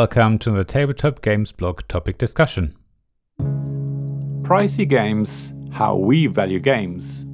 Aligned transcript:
welcome 0.00 0.38
to 0.38 0.50
the 0.52 0.64
Tabletop 0.64 1.20
Games 1.20 1.52
blog 1.52 1.82
topic 1.86 2.16
discussion. 2.16 2.74
Pricey 3.38 4.88
games, 4.88 5.52
how 5.72 5.94
we 5.94 6.26
value 6.26 6.58
games. 6.58 7.26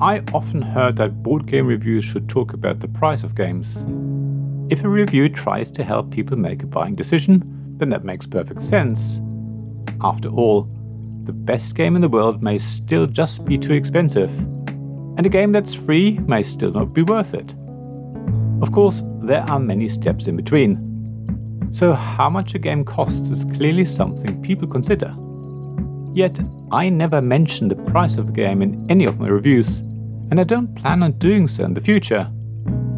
I 0.00 0.22
often 0.32 0.62
heard 0.62 0.96
that 0.96 1.22
board 1.22 1.44
game 1.44 1.66
reviews 1.66 2.06
should 2.06 2.26
talk 2.26 2.54
about 2.54 2.80
the 2.80 2.88
price 2.88 3.22
of 3.22 3.34
games. 3.34 3.84
If 4.72 4.82
a 4.82 4.88
review 4.88 5.28
tries 5.28 5.70
to 5.72 5.84
help 5.84 6.10
people 6.10 6.38
make 6.38 6.62
a 6.62 6.66
buying 6.66 6.94
decision, 6.94 7.42
then 7.76 7.90
that 7.90 8.04
makes 8.04 8.24
perfect 8.24 8.62
sense. 8.62 9.20
After 10.00 10.30
all, 10.30 10.70
the 11.24 11.34
best 11.34 11.74
game 11.74 11.96
in 11.96 12.00
the 12.00 12.08
world 12.08 12.42
may 12.42 12.56
still 12.56 13.06
just 13.06 13.44
be 13.44 13.58
too 13.58 13.74
expensive, 13.74 14.30
and 15.18 15.26
a 15.26 15.28
game 15.28 15.52
that's 15.52 15.74
free 15.74 16.12
may 16.20 16.42
still 16.42 16.72
not 16.72 16.94
be 16.94 17.02
worth 17.02 17.34
it. 17.34 17.54
Of 18.62 18.72
course, 18.72 19.02
there 19.28 19.44
are 19.50 19.60
many 19.60 19.88
steps 19.88 20.26
in 20.26 20.36
between. 20.36 21.68
So, 21.70 21.92
how 21.92 22.30
much 22.30 22.54
a 22.54 22.58
game 22.58 22.82
costs 22.82 23.28
is 23.28 23.44
clearly 23.44 23.84
something 23.84 24.42
people 24.42 24.66
consider. 24.66 25.14
Yet, 26.14 26.40
I 26.72 26.88
never 26.88 27.20
mention 27.20 27.68
the 27.68 27.76
price 27.76 28.16
of 28.16 28.30
a 28.30 28.32
game 28.32 28.62
in 28.62 28.90
any 28.90 29.04
of 29.04 29.20
my 29.20 29.28
reviews, 29.28 29.80
and 30.30 30.40
I 30.40 30.44
don't 30.44 30.74
plan 30.74 31.02
on 31.02 31.12
doing 31.18 31.46
so 31.46 31.64
in 31.64 31.74
the 31.74 31.80
future. 31.80 32.30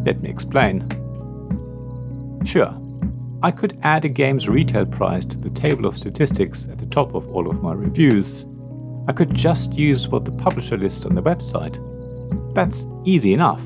Let 0.05 0.21
me 0.21 0.29
explain. 0.29 0.87
Sure, 2.45 2.73
I 3.43 3.51
could 3.51 3.77
add 3.83 4.05
a 4.05 4.09
game's 4.09 4.47
retail 4.47 4.85
price 4.85 5.25
to 5.25 5.37
the 5.37 5.49
table 5.49 5.85
of 5.85 5.97
statistics 5.97 6.67
at 6.69 6.77
the 6.77 6.85
top 6.85 7.13
of 7.13 7.27
all 7.27 7.49
of 7.49 7.61
my 7.61 7.73
reviews. 7.73 8.45
I 9.09 9.11
could 9.11 9.33
just 9.33 9.73
use 9.73 10.07
what 10.07 10.23
the 10.23 10.31
publisher 10.31 10.77
lists 10.77 11.05
on 11.05 11.13
the 11.13 11.21
website. 11.21 11.75
That's 12.55 12.87
easy 13.03 13.33
enough. 13.33 13.61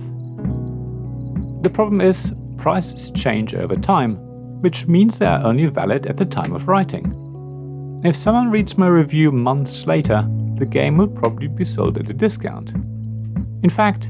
The 1.62 1.70
problem 1.70 2.02
is, 2.02 2.34
prices 2.66 3.12
change 3.12 3.54
over 3.54 3.76
time, 3.76 4.16
which 4.60 4.88
means 4.88 5.20
they 5.20 5.26
are 5.28 5.46
only 5.46 5.68
valid 5.68 6.08
at 6.08 6.18
the 6.18 6.26
time 6.26 6.52
of 6.52 6.68
writing. 6.68 8.02
If 8.04 8.16
someone 8.16 8.50
reads 8.50 8.76
my 8.76 8.88
review 8.88 9.32
months 9.32 9.86
later, 9.86 10.26
the 10.58 10.66
game 10.66 10.98
will 10.98 11.08
probably 11.08 11.48
be 11.48 11.64
sold 11.64 12.00
at 12.00 12.10
a 12.10 12.14
discount. 12.14 12.72
In 13.62 13.70
fact, 13.70 14.10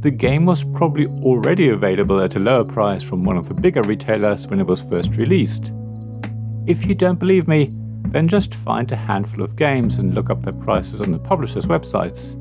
the 0.00 0.10
game 0.10 0.44
was 0.44 0.64
probably 0.64 1.06
already 1.06 1.70
available 1.70 2.20
at 2.20 2.36
a 2.36 2.40
lower 2.40 2.66
price 2.66 3.02
from 3.02 3.24
one 3.24 3.38
of 3.38 3.48
the 3.48 3.54
bigger 3.54 3.80
retailers 3.80 4.46
when 4.48 4.60
it 4.60 4.66
was 4.66 4.82
first 4.82 5.12
released. 5.12 5.72
If 6.66 6.84
you 6.84 6.94
don't 6.94 7.18
believe 7.18 7.48
me, 7.48 7.70
then 8.08 8.28
just 8.28 8.54
find 8.54 8.92
a 8.92 8.96
handful 8.96 9.42
of 9.42 9.56
games 9.56 9.96
and 9.96 10.14
look 10.14 10.28
up 10.28 10.42
their 10.42 10.52
prices 10.52 11.00
on 11.00 11.10
the 11.10 11.18
publishers' 11.18 11.64
websites. 11.64 12.38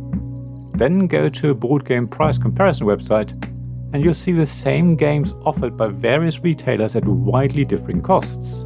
Then 0.77 1.07
go 1.07 1.29
to 1.29 1.51
a 1.51 1.55
board 1.55 1.85
game 1.85 2.05
price 2.05 2.37
comparison 2.37 2.85
website 2.85 3.52
and 3.93 4.03
you'll 4.03 4.13
see 4.13 4.31
the 4.31 4.45
same 4.45 4.95
games 4.95 5.33
offered 5.45 5.77
by 5.77 5.87
various 5.87 6.39
retailers 6.39 6.95
at 6.95 7.05
widely 7.05 7.63
differing 7.63 8.01
costs. 8.01 8.65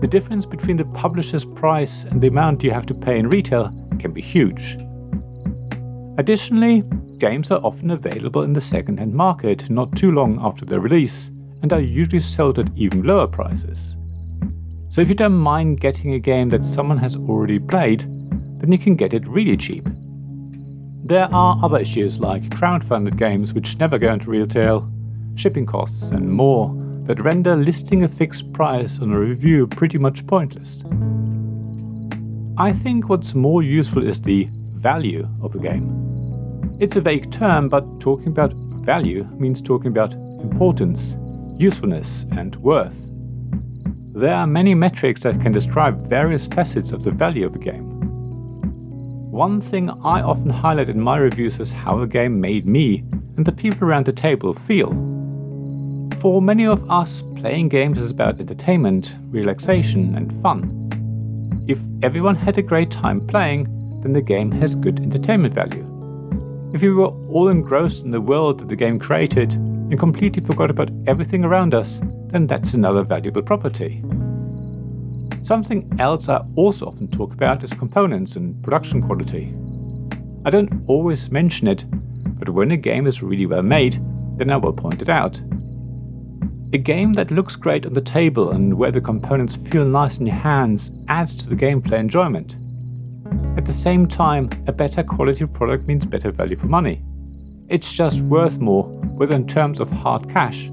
The 0.00 0.08
difference 0.08 0.46
between 0.46 0.76
the 0.76 0.84
publisher's 0.86 1.44
price 1.44 2.04
and 2.04 2.20
the 2.20 2.28
amount 2.28 2.62
you 2.62 2.70
have 2.70 2.86
to 2.86 2.94
pay 2.94 3.18
in 3.18 3.28
retail 3.28 3.70
can 3.98 4.12
be 4.12 4.22
huge. 4.22 4.78
Additionally, 6.18 6.82
games 7.18 7.50
are 7.50 7.60
often 7.60 7.90
available 7.90 8.42
in 8.42 8.52
the 8.52 8.60
second-hand 8.60 9.12
market 9.12 9.68
not 9.68 9.94
too 9.96 10.12
long 10.12 10.38
after 10.40 10.64
their 10.64 10.80
release 10.80 11.30
and 11.62 11.72
are 11.72 11.80
usually 11.80 12.20
sold 12.20 12.58
at 12.58 12.70
even 12.76 13.02
lower 13.02 13.26
prices. 13.26 13.96
So 14.88 15.00
if 15.00 15.08
you 15.08 15.14
don't 15.14 15.32
mind 15.32 15.80
getting 15.80 16.14
a 16.14 16.18
game 16.18 16.48
that 16.50 16.64
someone 16.64 16.98
has 16.98 17.16
already 17.16 17.58
played, 17.58 18.00
then 18.60 18.70
you 18.70 18.78
can 18.78 18.94
get 18.94 19.14
it 19.14 19.26
really 19.26 19.56
cheap. 19.56 19.84
There 21.04 21.28
are 21.34 21.58
other 21.60 21.80
issues 21.80 22.20
like 22.20 22.42
crowdfunded 22.50 23.18
games 23.18 23.52
which 23.52 23.76
never 23.76 23.98
go 23.98 24.12
into 24.12 24.30
retail, 24.30 24.88
shipping 25.34 25.66
costs, 25.66 26.10
and 26.10 26.30
more 26.30 26.72
that 27.06 27.18
render 27.18 27.56
listing 27.56 28.04
a 28.04 28.08
fixed 28.08 28.52
price 28.52 29.00
on 29.00 29.10
a 29.10 29.18
review 29.18 29.66
pretty 29.66 29.98
much 29.98 30.24
pointless. 30.28 30.80
I 32.56 32.72
think 32.72 33.08
what's 33.08 33.34
more 33.34 33.64
useful 33.64 34.06
is 34.06 34.22
the 34.22 34.48
value 34.76 35.28
of 35.42 35.56
a 35.56 35.58
game. 35.58 36.76
It's 36.78 36.96
a 36.96 37.00
vague 37.00 37.32
term, 37.32 37.68
but 37.68 37.98
talking 37.98 38.28
about 38.28 38.54
value 38.84 39.24
means 39.38 39.60
talking 39.60 39.88
about 39.88 40.12
importance, 40.12 41.16
usefulness, 41.58 42.26
and 42.36 42.54
worth. 42.56 43.10
There 44.14 44.34
are 44.34 44.46
many 44.46 44.76
metrics 44.76 45.22
that 45.22 45.40
can 45.40 45.50
describe 45.50 46.08
various 46.08 46.46
facets 46.46 46.92
of 46.92 47.02
the 47.02 47.10
value 47.10 47.46
of 47.46 47.56
a 47.56 47.58
game. 47.58 47.91
One 49.32 49.62
thing 49.62 49.88
I 49.88 50.20
often 50.20 50.50
highlight 50.50 50.90
in 50.90 51.00
my 51.00 51.16
reviews 51.16 51.58
is 51.58 51.72
how 51.72 52.02
a 52.02 52.06
game 52.06 52.38
made 52.38 52.66
me 52.66 53.02
and 53.38 53.46
the 53.46 53.50
people 53.50 53.88
around 53.88 54.04
the 54.04 54.12
table 54.12 54.52
feel. 54.52 54.90
For 56.20 56.42
many 56.42 56.66
of 56.66 56.90
us, 56.90 57.22
playing 57.36 57.70
games 57.70 57.98
is 57.98 58.10
about 58.10 58.40
entertainment, 58.40 59.16
relaxation, 59.30 60.14
and 60.16 60.38
fun. 60.42 61.64
If 61.66 61.78
everyone 62.02 62.36
had 62.36 62.58
a 62.58 62.62
great 62.62 62.90
time 62.90 63.26
playing, 63.26 64.00
then 64.02 64.12
the 64.12 64.20
game 64.20 64.50
has 64.50 64.74
good 64.74 65.00
entertainment 65.00 65.54
value. 65.54 65.88
If 66.74 66.82
we 66.82 66.92
were 66.92 67.06
all 67.06 67.48
engrossed 67.48 68.04
in 68.04 68.10
the 68.10 68.20
world 68.20 68.60
that 68.60 68.68
the 68.68 68.76
game 68.76 68.98
created 68.98 69.54
and 69.54 69.98
completely 69.98 70.44
forgot 70.44 70.68
about 70.68 70.90
everything 71.06 71.42
around 71.42 71.74
us, 71.74 72.02
then 72.26 72.46
that's 72.46 72.74
another 72.74 73.02
valuable 73.02 73.40
property. 73.40 74.02
Something 75.42 75.92
else 75.98 76.28
I 76.28 76.40
also 76.54 76.86
often 76.86 77.08
talk 77.08 77.32
about 77.32 77.64
is 77.64 77.72
components 77.72 78.36
and 78.36 78.62
production 78.62 79.02
quality. 79.02 79.52
I 80.44 80.50
don't 80.50 80.84
always 80.86 81.30
mention 81.30 81.66
it, 81.66 81.84
but 82.38 82.48
when 82.48 82.70
a 82.70 82.76
game 82.76 83.08
is 83.08 83.22
really 83.22 83.46
well 83.46 83.62
made, 83.62 84.00
then 84.36 84.50
I 84.50 84.56
will 84.56 84.72
point 84.72 85.02
it 85.02 85.08
out. 85.08 85.40
A 86.72 86.78
game 86.78 87.12
that 87.14 87.32
looks 87.32 87.56
great 87.56 87.86
on 87.86 87.92
the 87.92 88.00
table 88.00 88.52
and 88.52 88.74
where 88.74 88.92
the 88.92 89.00
components 89.00 89.56
feel 89.56 89.84
nice 89.84 90.18
in 90.18 90.26
your 90.26 90.36
hands 90.36 90.92
adds 91.08 91.34
to 91.36 91.48
the 91.48 91.56
gameplay 91.56 91.98
enjoyment. 91.98 92.56
At 93.58 93.66
the 93.66 93.74
same 93.74 94.06
time, 94.06 94.48
a 94.68 94.72
better 94.72 95.02
quality 95.02 95.44
product 95.44 95.88
means 95.88 96.06
better 96.06 96.30
value 96.30 96.56
for 96.56 96.66
money. 96.66 97.02
It's 97.68 97.92
just 97.92 98.20
worth 98.22 98.58
more, 98.58 98.84
whether 98.84 99.34
in 99.34 99.46
terms 99.46 99.80
of 99.80 99.90
hard 99.90 100.30
cash 100.30 100.70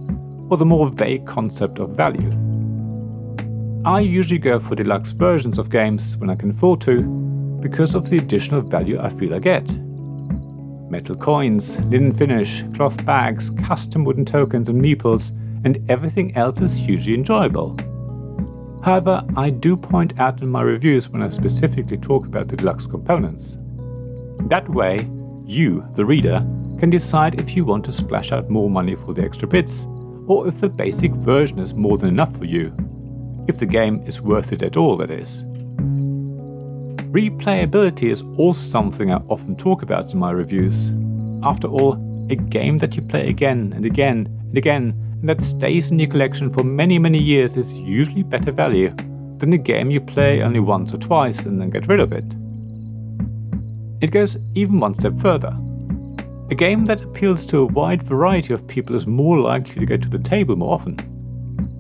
or 0.50 0.58
the 0.58 0.66
more 0.66 0.90
vague 0.90 1.26
concept 1.26 1.80
of 1.80 1.92
value. 1.92 2.49
I 3.86 4.02
usually 4.02 4.40
go 4.40 4.60
for 4.60 4.76
deluxe 4.76 5.12
versions 5.12 5.58
of 5.58 5.70
games 5.70 6.18
when 6.18 6.30
I 6.30 6.36
can 6.36 6.50
afford 6.50 6.82
to, 6.82 7.02
because 7.62 7.96
of 7.96 8.10
the 8.10 8.18
additional 8.18 8.62
value 8.62 9.00
I 9.00 9.10
feel 9.10 9.34
I 9.34 9.40
get. 9.40 9.66
Metal 10.90 11.16
coins, 11.16 11.80
linen 11.86 12.14
finish, 12.14 12.66
cloth 12.74 13.06
bags, 13.06 13.50
custom 13.52 14.04
wooden 14.04 14.26
tokens 14.26 14.68
and 14.68 14.82
meeples, 14.82 15.30
and 15.64 15.90
everything 15.90 16.36
else 16.36 16.60
is 16.60 16.76
hugely 16.76 17.14
enjoyable. 17.14 17.78
However, 18.84 19.24
I 19.38 19.50
do 19.50 19.78
point 19.78 20.20
out 20.20 20.42
in 20.42 20.50
my 20.50 20.62
reviews 20.62 21.08
when 21.08 21.24
I 21.24 21.30
specifically 21.30 21.98
talk 21.98 22.26
about 22.26 22.50
the 22.50 22.58
deluxe 22.58 22.86
components. 22.86 23.58
That 24.50 24.68
way, 24.68 25.10
you, 25.46 25.86
the 25.96 26.06
reader, 26.06 26.46
can 26.80 26.90
decide 26.90 27.40
if 27.40 27.56
you 27.56 27.64
want 27.64 27.86
to 27.86 27.94
splash 27.94 28.34
out 28.34 28.50
more 28.50 28.70
money 28.70 28.98
for 28.98 29.14
the 29.14 29.24
extra 29.24 29.48
bits, 29.48 29.88
or 30.28 30.50
if 30.50 30.60
the 30.60 30.68
basic 30.68 31.14
version 31.14 31.60
is 31.60 31.74
more 31.74 31.98
than 31.98 32.10
enough 32.10 32.36
for 32.38 32.46
you 32.46 32.74
if 33.48 33.58
the 33.58 33.66
game 33.66 34.02
is 34.06 34.22
worth 34.22 34.52
it 34.52 34.62
at 34.62 34.78
all, 34.78 34.98
that 34.98 35.12
is. 35.12 35.44
Replayability 37.12 38.12
is 38.12 38.22
also 38.38 38.62
something 38.62 39.12
I 39.12 39.18
often 39.30 39.56
talk 39.56 39.82
about 39.82 40.14
in 40.14 40.20
my 40.20 40.32
reviews. 40.32 40.94
After 41.44 41.68
all, 41.68 41.94
a 42.30 42.36
game 42.36 42.78
that 42.78 42.96
you 42.96 43.02
play 43.02 43.28
again 43.28 43.74
and 43.76 43.84
again 43.84 44.28
and 44.28 44.58
again 44.58 44.96
and 45.20 45.28
that 45.28 45.44
stays 45.44 45.92
in 45.92 46.00
your 46.00 46.10
collection 46.10 46.54
for 46.54 46.64
many, 46.64 47.00
many 47.00 47.18
years 47.18 47.58
is 47.58 47.74
usually 47.74 48.24
better 48.24 48.52
value 48.52 48.94
than 49.38 49.54
a 49.54 49.58
game 49.58 49.90
you 49.90 50.00
play 50.00 50.44
only 50.44 50.60
once 50.60 50.94
or 50.94 50.98
twice 50.98 51.46
and 51.46 51.60
then 51.60 51.70
get 51.70 51.88
rid 51.88 52.00
of 52.00 52.14
it. 52.14 52.26
It 54.02 54.12
goes 54.12 54.38
even 54.56 54.80
one 54.80 54.94
step 54.94 55.20
further. 55.20 55.58
A 56.52 56.56
game 56.56 56.86
that 56.86 57.02
appeals 57.02 57.46
to 57.48 57.60
a 57.60 57.66
wide 57.66 58.04
variety 58.04 58.54
of 58.54 58.68
people 58.68 58.96
is 58.96 59.08
more 59.08 59.40
likely 59.40 59.76
to 59.76 59.86
get 59.86 60.02
to 60.04 60.10
the 60.10 60.20
table 60.20 60.56
more 60.56 60.74
often 60.74 60.98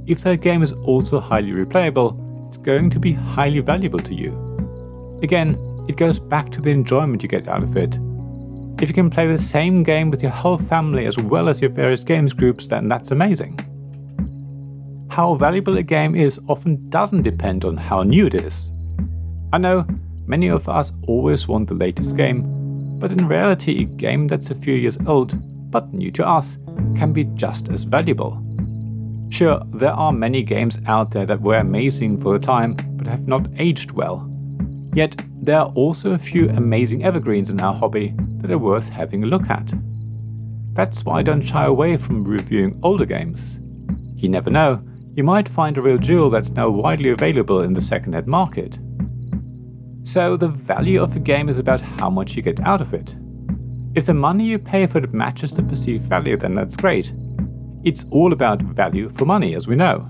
if 0.09 0.21
that 0.21 0.41
game 0.41 0.63
is 0.63 0.71
also 0.71 1.19
highly 1.19 1.51
replayable, 1.51 2.47
it's 2.47 2.57
going 2.57 2.89
to 2.89 2.99
be 2.99 3.13
highly 3.13 3.59
valuable 3.59 3.99
to 3.99 4.15
you. 4.15 5.19
Again, 5.21 5.55
it 5.87 5.97
goes 5.97 6.17
back 6.17 6.51
to 6.51 6.61
the 6.61 6.71
enjoyment 6.71 7.21
you 7.21 7.29
get 7.29 7.47
out 7.47 7.61
of 7.61 7.77
it. 7.77 7.99
If 8.81 8.89
you 8.89 8.95
can 8.95 9.11
play 9.11 9.27
the 9.27 9.37
same 9.37 9.83
game 9.83 10.09
with 10.09 10.23
your 10.23 10.31
whole 10.31 10.57
family 10.57 11.05
as 11.05 11.17
well 11.17 11.47
as 11.47 11.61
your 11.61 11.69
various 11.69 12.03
games 12.03 12.33
groups, 12.33 12.65
then 12.65 12.87
that's 12.87 13.11
amazing. 13.11 13.59
How 15.11 15.35
valuable 15.35 15.77
a 15.77 15.83
game 15.83 16.15
is 16.15 16.39
often 16.47 16.89
doesn't 16.89 17.21
depend 17.21 17.63
on 17.63 17.77
how 17.77 18.01
new 18.01 18.25
it 18.25 18.33
is. 18.33 18.71
I 19.53 19.59
know 19.59 19.85
many 20.25 20.47
of 20.47 20.67
us 20.67 20.91
always 21.07 21.47
want 21.47 21.67
the 21.67 21.75
latest 21.75 22.17
game, 22.17 22.97
but 22.99 23.11
in 23.11 23.27
reality, 23.27 23.81
a 23.81 23.85
game 23.85 24.27
that's 24.27 24.49
a 24.49 24.55
few 24.55 24.73
years 24.73 24.97
old 25.05 25.35
but 25.71 25.93
new 25.93 26.11
to 26.13 26.27
us 26.27 26.57
can 26.97 27.13
be 27.13 27.25
just 27.25 27.69
as 27.69 27.83
valuable. 27.83 28.43
Sure, 29.29 29.61
there 29.73 29.93
are 29.93 30.11
many 30.11 30.43
games 30.43 30.79
out 30.87 31.11
there 31.11 31.25
that 31.25 31.41
were 31.41 31.57
amazing 31.57 32.19
for 32.19 32.33
the 32.33 32.45
time 32.45 32.75
but 32.95 33.07
have 33.07 33.27
not 33.27 33.47
aged 33.57 33.91
well. 33.91 34.27
Yet, 34.93 35.21
there 35.41 35.59
are 35.59 35.71
also 35.73 36.11
a 36.11 36.17
few 36.17 36.49
amazing 36.49 37.03
evergreens 37.03 37.49
in 37.49 37.61
our 37.61 37.73
hobby 37.73 38.13
that 38.41 38.51
are 38.51 38.57
worth 38.57 38.89
having 38.89 39.23
a 39.23 39.27
look 39.27 39.49
at. 39.49 39.71
That's 40.73 41.05
why 41.05 41.19
I 41.19 41.23
don't 41.23 41.41
shy 41.41 41.65
away 41.65 41.97
from 41.97 42.23
reviewing 42.23 42.79
older 42.83 43.05
games. 43.05 43.59
You 44.15 44.29
never 44.29 44.49
know, 44.49 44.81
you 45.15 45.23
might 45.23 45.49
find 45.49 45.77
a 45.77 45.81
real 45.81 45.97
jewel 45.97 46.29
that's 46.29 46.49
now 46.49 46.69
widely 46.69 47.09
available 47.09 47.61
in 47.61 47.73
the 47.73 47.81
second-hand 47.81 48.27
market. 48.27 48.79
So 50.03 50.37
the 50.37 50.47
value 50.47 51.03
of 51.03 51.15
a 51.15 51.19
game 51.19 51.49
is 51.49 51.59
about 51.59 51.81
how 51.81 52.09
much 52.09 52.35
you 52.35 52.41
get 52.41 52.59
out 52.61 52.81
of 52.81 52.93
it. 52.93 53.15
If 53.95 54.05
the 54.05 54.13
money 54.13 54.45
you 54.45 54.59
pay 54.59 54.87
for 54.87 54.99
it 54.99 55.13
matches 55.13 55.51
the 55.51 55.63
perceived 55.63 56.03
value, 56.05 56.37
then 56.37 56.53
that's 56.55 56.77
great. 56.77 57.11
It's 57.83 58.03
all 58.11 58.33
about 58.33 58.61
value 58.61 59.09
for 59.17 59.25
money, 59.25 59.55
as 59.55 59.67
we 59.67 59.75
know. 59.75 60.09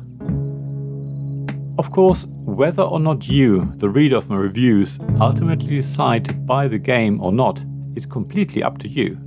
Of 1.77 1.91
course, 1.91 2.25
whether 2.25 2.81
or 2.81 2.99
not 2.99 3.27
you, 3.27 3.71
the 3.75 3.89
reader 3.89 4.17
of 4.17 4.27
my 4.27 4.37
reviews, 4.37 4.99
ultimately 5.21 5.75
decide 5.75 6.25
to 6.25 6.33
buy 6.33 6.67
the 6.67 6.79
game 6.79 7.21
or 7.21 7.31
not 7.31 7.63
is 7.95 8.07
completely 8.07 8.63
up 8.63 8.79
to 8.79 8.87
you. 8.87 9.19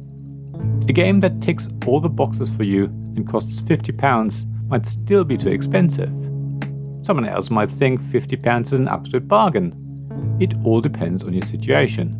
A 0.88 0.92
game 0.92 1.20
that 1.20 1.40
ticks 1.40 1.68
all 1.86 2.00
the 2.00 2.08
boxes 2.08 2.50
for 2.50 2.64
you 2.64 2.86
and 3.16 3.28
costs 3.28 3.62
£50 3.62 4.46
might 4.68 4.86
still 4.86 5.24
be 5.24 5.36
too 5.36 5.50
expensive. 5.50 6.10
Someone 7.02 7.26
else 7.26 7.48
might 7.48 7.70
think 7.70 8.00
£50 8.02 8.66
is 8.66 8.72
an 8.72 8.88
absolute 8.88 9.28
bargain. 9.28 10.36
It 10.40 10.54
all 10.64 10.80
depends 10.80 11.22
on 11.22 11.32
your 11.32 11.42
situation. 11.42 12.18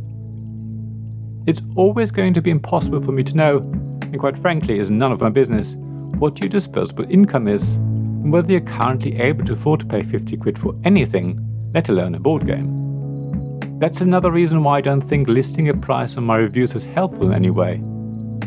It's 1.48 1.62
always 1.74 2.12
going 2.12 2.32
to 2.34 2.40
be 2.40 2.50
impossible 2.50 3.02
for 3.02 3.10
me 3.10 3.24
to 3.24 3.36
know, 3.36 3.58
and 3.58 4.20
quite 4.20 4.38
frankly, 4.38 4.78
is 4.78 4.90
none 4.90 5.10
of 5.10 5.20
my 5.20 5.28
business, 5.28 5.76
what 6.22 6.38
your 6.38 6.48
disposable 6.48 7.04
income 7.10 7.48
is 7.48 7.74
and 7.74 8.32
whether 8.32 8.52
you're 8.52 8.60
currently 8.60 9.20
able 9.20 9.44
to 9.44 9.54
afford 9.54 9.80
to 9.80 9.86
pay 9.86 10.04
50 10.04 10.36
quid 10.36 10.56
for 10.56 10.72
anything, 10.84 11.36
let 11.74 11.88
alone 11.88 12.14
a 12.14 12.20
board 12.20 12.46
game. 12.46 13.58
That's 13.80 14.02
another 14.02 14.30
reason 14.30 14.62
why 14.62 14.78
I 14.78 14.82
don't 14.82 15.00
think 15.00 15.26
listing 15.26 15.68
a 15.68 15.74
price 15.74 16.16
on 16.16 16.22
my 16.22 16.36
reviews 16.36 16.76
is 16.76 16.84
helpful 16.84 17.26
in 17.26 17.34
any 17.34 17.50
way. 17.50 17.82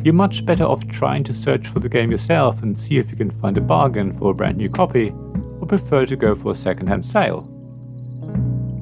You're 0.05 0.13
much 0.13 0.45
better 0.45 0.63
off 0.63 0.87
trying 0.87 1.25
to 1.25 1.33
search 1.33 1.67
for 1.67 1.81
the 1.81 1.89
game 1.89 2.11
yourself 2.11 2.63
and 2.63 2.79
see 2.79 2.97
if 2.97 3.11
you 3.11 3.17
can 3.17 3.37
find 3.41 3.57
a 3.57 3.61
bargain 3.61 4.17
for 4.17 4.31
a 4.31 4.33
brand 4.33 4.55
new 4.55 4.69
copy, 4.69 5.09
or 5.59 5.67
prefer 5.67 6.05
to 6.05 6.15
go 6.15 6.33
for 6.33 6.53
a 6.53 6.55
second 6.55 6.87
hand 6.87 7.05
sale. 7.05 7.41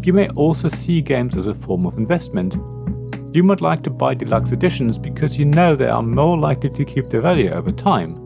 You 0.03 0.13
may 0.13 0.29
also 0.29 0.67
see 0.67 1.01
games 1.01 1.35
as 1.35 1.47
a 1.47 1.55
form 1.55 1.87
of 1.87 1.97
investment. 1.97 2.57
You 3.33 3.41
might 3.41 3.61
like 3.61 3.81
to 3.85 3.89
buy 3.89 4.13
deluxe 4.13 4.51
editions 4.51 4.99
because 4.99 5.35
you 5.35 5.45
know 5.45 5.75
they 5.75 5.87
are 5.87 6.03
more 6.03 6.37
likely 6.37 6.69
to 6.69 6.85
keep 6.85 7.09
their 7.09 7.21
value 7.21 7.49
over 7.49 7.71
time. 7.71 8.22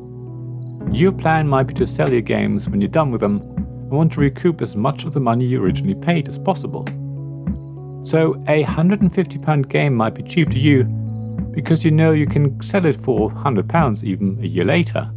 Your 0.91 1.11
plan 1.11 1.47
might 1.47 1.67
be 1.67 1.73
to 1.75 1.85
sell 1.85 2.11
your 2.11 2.21
games 2.21 2.69
when 2.69 2.81
you're 2.81 2.87
done 2.87 3.11
with 3.11 3.21
them 3.21 3.41
and 3.41 3.91
want 3.91 4.13
to 4.13 4.19
recoup 4.19 4.61
as 4.61 4.75
much 4.75 5.03
of 5.03 5.13
the 5.13 5.19
money 5.19 5.45
you 5.45 5.61
originally 5.61 5.99
paid 5.99 6.27
as 6.27 6.39
possible. 6.39 6.85
So, 8.05 8.35
a 8.47 8.63
£150 8.63 9.69
game 9.69 9.93
might 9.93 10.15
be 10.15 10.23
cheap 10.23 10.49
to 10.51 10.57
you 10.57 10.85
because 11.53 11.83
you 11.83 11.91
know 11.91 12.11
you 12.11 12.25
can 12.25 12.61
sell 12.61 12.85
it 12.85 12.95
for 13.03 13.29
£100 13.31 14.03
even 14.03 14.39
a 14.41 14.47
year 14.47 14.63
later. 14.63 15.11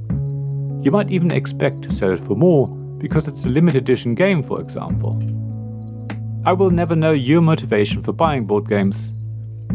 You 0.83 0.91
might 0.91 1.11
even 1.11 1.31
expect 1.31 1.83
to 1.83 1.93
sell 1.93 2.13
it 2.13 2.21
for 2.21 2.35
more 2.35 2.69
because 2.99 3.29
it's 3.29 3.45
a 3.45 3.49
limited 3.49 3.83
edition 3.83 4.15
game, 4.15 4.43
for 4.43 4.61
example. 4.61 5.23
I 6.45 6.53
will 6.53 6.71
never 6.71 6.97
know 6.97 7.13
your 7.13 7.43
motivation 7.43 8.03
for 8.03 8.13
buying 8.13 8.47
board 8.47 8.69
games. 8.69 9.13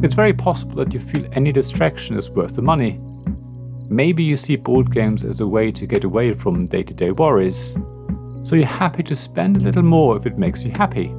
It's 0.04 0.16
very 0.16 0.34
possible 0.34 0.76
that 0.78 0.94
you 0.94 1.00
feel 1.00 1.28
any 1.32 1.52
distraction 1.52 2.18
is 2.18 2.30
worth 2.30 2.56
the 2.56 2.62
money. 2.62 3.00
Maybe 3.90 4.24
you 4.24 4.36
see 4.36 4.56
board 4.56 4.92
games 4.92 5.24
as 5.24 5.40
a 5.40 5.48
way 5.48 5.72
to 5.72 5.86
get 5.86 6.04
away 6.04 6.34
from 6.34 6.66
day 6.68 6.84
to 6.84 6.94
day 6.94 7.12
worries, 7.12 7.76
so 8.44 8.56
you're 8.56 8.66
happy 8.66 9.04
to 9.04 9.16
spend 9.16 9.58
a 9.58 9.60
little 9.60 9.84
more 9.84 10.18
if 10.18 10.26
it 10.26 10.38
makes 10.38 10.64
you 10.64 10.72
happy. 10.72 11.14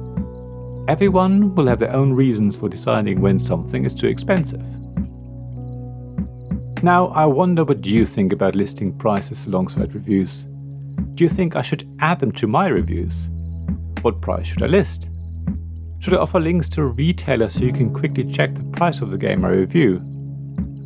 Everyone 0.87 1.53
will 1.55 1.67
have 1.67 1.79
their 1.79 1.93
own 1.93 2.13
reasons 2.13 2.55
for 2.55 2.69
deciding 2.69 3.21
when 3.21 3.39
something 3.39 3.85
is 3.85 3.93
too 3.93 4.07
expensive. 4.07 4.63
Now, 6.83 7.07
I 7.07 7.25
wonder 7.25 7.63
what 7.63 7.85
you 7.85 8.05
think 8.05 8.31
about 8.31 8.55
listing 8.55 8.97
prices 8.97 9.45
alongside 9.45 9.93
reviews. 9.93 10.45
Do 11.15 11.23
you 11.23 11.29
think 11.29 11.55
I 11.55 11.61
should 11.61 11.89
add 11.99 12.19
them 12.19 12.31
to 12.33 12.47
my 12.47 12.67
reviews? 12.67 13.29
What 14.01 14.21
price 14.21 14.45
should 14.45 14.63
I 14.63 14.67
list? 14.67 15.09
Should 15.99 16.13
I 16.13 16.17
offer 16.17 16.39
links 16.39 16.69
to 16.69 16.83
retailers 16.83 17.53
so 17.53 17.63
you 17.63 17.73
can 17.73 17.93
quickly 17.93 18.23
check 18.31 18.53
the 18.53 18.69
price 18.69 19.01
of 19.01 19.09
the 19.11 19.17
game 19.17 19.43
I 19.43 19.49
review? 19.49 19.99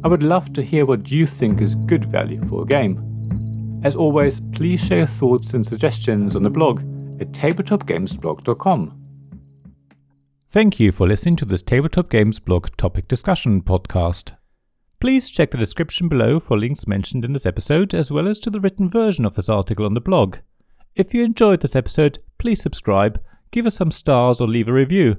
I 0.04 0.08
would 0.08 0.24
love 0.24 0.52
to 0.54 0.64
hear 0.64 0.86
what 0.86 1.12
you 1.12 1.28
think 1.28 1.62
is 1.62 1.76
good 1.76 2.06
value 2.06 2.44
for 2.48 2.64
a 2.64 2.66
game. 2.66 3.82
As 3.84 3.96
always, 3.96 4.40
please 4.52 4.80
share 4.80 5.00
your 5.00 5.08
thoughts 5.08 5.54
and 5.54 5.66
suggestions 5.66 6.36
on 6.36 6.44
the 6.44 6.50
blog 6.50 6.80
at 7.22 7.32
tabletopgamesblog.com. 7.32 8.98
Thank 10.50 10.80
you 10.80 10.92
for 10.92 11.08
listening 11.08 11.36
to 11.38 11.46
this 11.46 11.62
Tabletop 11.62 12.10
Games 12.10 12.40
blog 12.40 12.76
topic 12.78 13.08
discussion 13.08 13.62
podcast. 13.62 14.36
Please 15.00 15.30
check 15.30 15.52
the 15.52 15.58
description 15.58 16.10
below 16.10 16.40
for 16.40 16.58
links 16.58 16.86
mentioned 16.88 17.24
in 17.24 17.34
this 17.34 17.46
episode, 17.46 17.94
as 17.94 18.12
well 18.12 18.28
as 18.28 18.40
to 18.40 18.50
the 18.50 18.60
written 18.60 18.90
version 18.90 19.26
of 19.26 19.36
this 19.36 19.50
article 19.50 19.86
on 19.86 19.94
the 19.94 20.02
blog. 20.02 20.38
If 20.96 21.14
you 21.14 21.24
enjoyed 21.24 21.62
this 21.62 21.76
episode, 21.76 22.20
please 22.38 22.62
subscribe, 22.62 23.22
give 23.52 23.66
us 23.66 23.76
some 23.76 23.92
stars, 23.92 24.42
or 24.42 24.48
leave 24.48 24.68
a 24.68 24.74
review. 24.74 25.18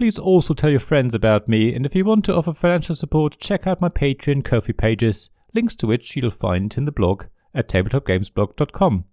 Please 0.00 0.18
also 0.18 0.54
tell 0.54 0.70
your 0.70 0.80
friends 0.80 1.14
about 1.14 1.46
me, 1.46 1.74
and 1.74 1.84
if 1.84 1.94
you 1.94 2.06
want 2.06 2.24
to 2.24 2.34
offer 2.34 2.54
financial 2.54 2.94
support, 2.94 3.38
check 3.38 3.66
out 3.66 3.82
my 3.82 3.90
Patreon 3.90 4.42
Ko-fi 4.42 4.72
pages, 4.72 5.28
links 5.52 5.74
to 5.74 5.86
which 5.86 6.16
you'll 6.16 6.30
find 6.30 6.74
in 6.78 6.86
the 6.86 6.90
blog 6.90 7.24
at 7.54 7.68
tabletopgamesblog.com. 7.68 9.04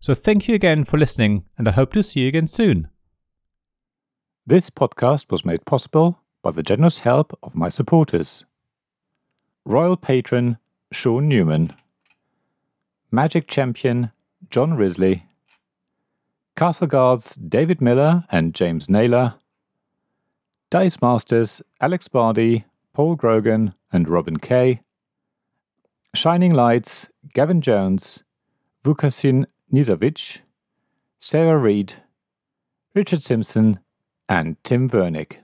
So 0.00 0.14
thank 0.14 0.48
you 0.48 0.54
again 0.54 0.84
for 0.84 0.96
listening, 0.96 1.44
and 1.58 1.68
I 1.68 1.72
hope 1.72 1.92
to 1.92 2.02
see 2.02 2.20
you 2.20 2.28
again 2.28 2.46
soon. 2.46 2.88
This 4.46 4.70
podcast 4.70 5.30
was 5.30 5.44
made 5.44 5.66
possible 5.66 6.20
by 6.40 6.52
the 6.52 6.62
generous 6.62 7.00
help 7.00 7.38
of 7.42 7.54
my 7.54 7.68
supporters. 7.68 8.46
Royal 9.66 9.98
Patron 9.98 10.56
Sean 10.92 11.28
Newman, 11.28 11.74
Magic 13.10 13.48
Champion 13.48 14.12
John 14.48 14.78
Risley, 14.78 15.26
Castle 16.56 16.86
Guards 16.86 17.34
David 17.34 17.82
Miller 17.82 18.24
and 18.30 18.54
James 18.54 18.88
Naylor, 18.88 19.34
Dice 20.72 21.02
Masters 21.02 21.60
Alex 21.82 22.08
Bardi, 22.08 22.64
Paul 22.94 23.14
Grogan 23.14 23.74
and 23.92 24.08
Robin 24.08 24.38
Kay, 24.38 24.80
Shining 26.14 26.50
Lights 26.50 27.08
Gavin 27.34 27.60
Jones, 27.60 28.22
Vukasin 28.82 29.44
Nizovic, 29.70 30.38
Sarah 31.18 31.58
Reed, 31.58 31.96
Richard 32.94 33.22
Simpson, 33.22 33.80
and 34.30 34.56
Tim 34.64 34.88
Vernick. 34.88 35.40